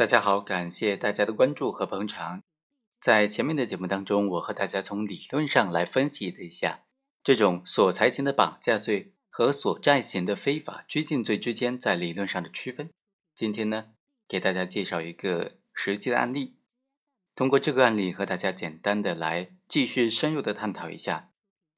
[0.00, 2.42] 大家好，感谢大家的关注和捧场。
[3.02, 6.84] 在前面的节目当中，我和大家从理论上来分析了一下
[7.22, 12.88] 这种索财型的绑架罪和索债型的非法拘禁罪之间在理论上的区分。
[13.34, 13.88] 今天呢，
[14.26, 16.56] 给大家介绍一个实际的案例，
[17.34, 21.28] 通过这个案例和大家简单的来继续深入的探讨一下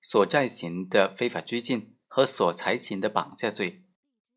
[0.00, 3.82] 索债型的非法拘禁和索财型的绑架罪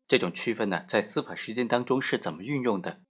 [0.08, 3.02] 这种区分呢，在司法实践当中是怎么运用的。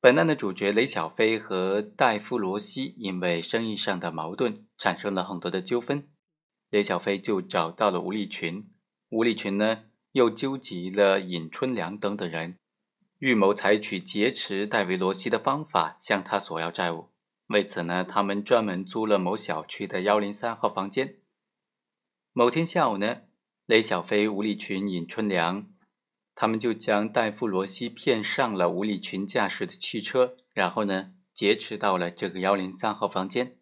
[0.00, 6.06] 本案的主角雷小飞和戴夫罗西因为生意上的矛盾产生了很多的纠纷，
[6.70, 8.70] 雷小飞就找到了吴立群，
[9.08, 12.56] 吴立群呢又纠集了尹春良等等人，
[13.18, 17.08] 预谋采取劫持戴维罗西的方法向他索要债务。
[17.48, 21.16] 为此呢，他们专门租了某小区的幺零三号房间。
[22.32, 23.22] 某天下午呢，
[23.66, 25.68] 雷小飞、吴立群、尹春良。
[26.40, 33.58] 他们就将戴夫罗西骗上了吴立群驾驶的汽车，然后呢劫持到了这个幺零三号房间，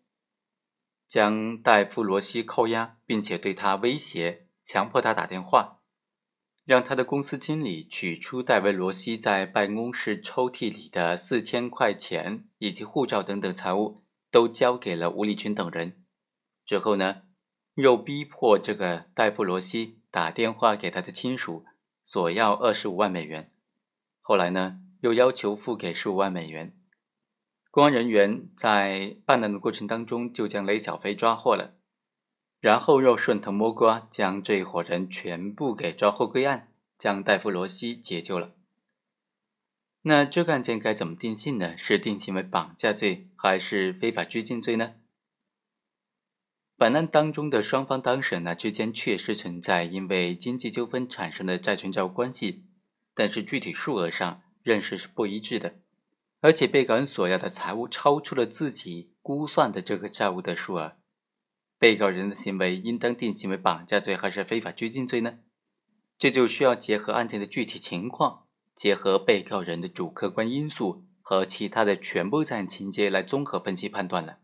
[1.09, 5.81] 将戴夫罗西扣押，并且对他威胁，强迫他打电话，
[6.67, 16.05] 让他的公司经理取出戴维罗西在办公室抽屉里的四千块钱以及护照等等财物，都交给了吴立群等人。
[16.67, 17.23] 之后呢，
[17.77, 21.65] 又逼迫这个戴夫罗西打电话给他的亲属。
[22.09, 23.51] 索要二十五万美元，
[24.21, 26.73] 后来呢，又要求付给十五万美元。
[27.73, 31.75] 公安人员在办案的过程当中，就将雷小飞抓获了，
[32.61, 38.53] 然后又顺藤摸瓜，将这一伙人全部给抓获归案，将戴夫罗西解救了。
[40.03, 41.77] 那这个案件该怎么定性呢？
[41.77, 44.95] 是定性为绑架罪，还是非法拘禁罪呢？
[46.79, 52.67] 本案当中的双方当事人呢之间确实存在因为经济纠纷产生的债权债务关系，
[53.15, 55.77] 但是具体数额上认识是不一致的，
[56.41, 60.99] 而且被告人索要的财物超出了自己估算的这个债务的数额，
[61.79, 65.39] 被告人的行为应当定性为绑架罪还是非法拘禁罪呢？
[66.19, 68.45] 这就需要结合案件的具体情况，
[68.75, 74.41] 结合被告人的主客观因素和其他的全部在案情节来综合分析判断了。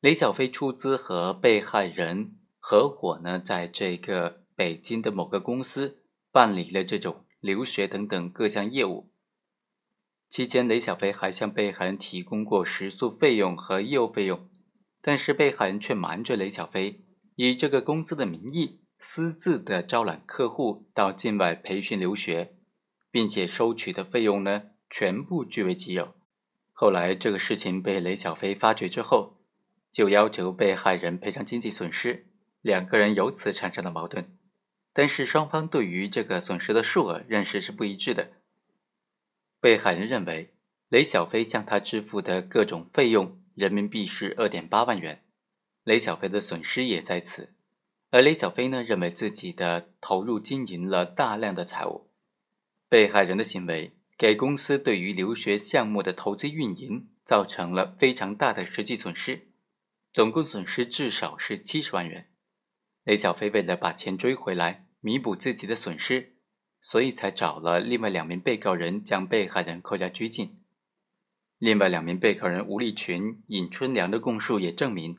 [0.00, 5.98] 雷小飞出资和被害人合伙呢，在这个北京的某个公司
[6.32, 9.10] 办理了这种留学等等各项业务。
[10.30, 14.48] 期间，雷小飞还向被害人提供过食宿费用和业务费用，
[15.02, 22.54] 但是被害人却瞒着雷小飞，以这个公司的名义私自的招揽客户到境外培训留学，
[23.10, 26.14] 并且收取的费用呢，全部据为己有。
[26.72, 29.36] 后来，这个事情被雷小飞发觉之后。
[29.92, 32.26] 就要求被害人赔偿经济损失，
[32.60, 34.36] 两个人由此产生了矛盾。
[34.92, 38.32] 但是双方对于这个损失的数额认识是不一致的。
[39.60, 40.54] 被害人认为
[40.88, 45.22] 雷小飞向他支付的各种费用人民币是二点八万元，
[45.84, 47.54] 雷小飞的损失也在此。
[48.10, 52.10] 而雷小飞呢，认为自己的投入经营了大量的财物。
[52.88, 59.49] 被害人的行为给公司对于留学项目的投资运营造成了非常大的实际损失。
[60.12, 62.30] 总共损失至少是七十万元。
[63.04, 66.36] 雷小飞为了把钱追回来，弥补自己的损失，
[66.80, 70.60] 所以才找了另外两名被告人将被害人扣押拘禁。
[71.58, 75.16] 另外两名被告人吴立群、尹春良的供述也证明，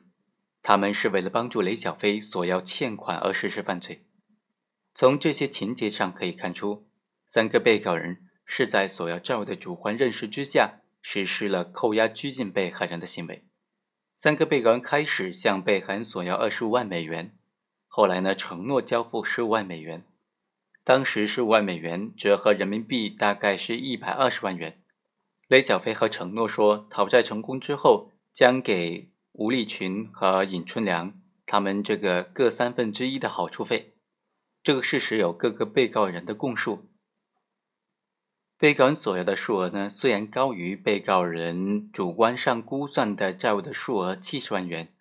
[0.60, 4.06] 他们是为了帮助雷小飞索要欠款而实施犯罪。
[4.94, 6.88] 从这些情节上可以看出，
[7.26, 13.46] 三个被告人是在索要债务的主观认识之下，实施了扣押拘禁被害人的行为。
[14.22, 17.36] 三个被告人开始向被害人索要二十五万美元，
[17.88, 20.04] 后来呢承诺交付十五万美元。
[20.84, 24.80] 当时十五万美元折合人民币大概是一百二十万元。
[25.48, 33.94] 雷小飞和承诺说，讨债成功之后将给吴立群和尹春良他们这个各三分之一的好处费。
[34.62, 36.86] 这个事实有各个被告人的供述。
[38.62, 44.94] 被告人索要的数额呢，虽然高于被告人主观上估算的债务的数额七十万元，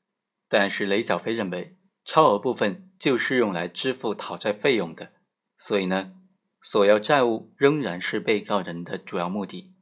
[0.50, 5.12] 但是雷小飞认为超额部分就是用来支付讨债费用的，
[5.60, 6.14] 所以呢，
[6.60, 9.76] 索要债务仍然是被告人的主要目的。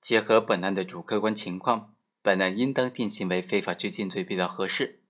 [0.00, 5.04] 结合本案的主客观情况，本案应当定性为非法拘禁罪比较合适。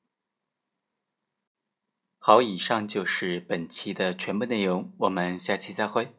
[2.19, 6.15] 好，以上就是本期的全部内容，我们下期再会。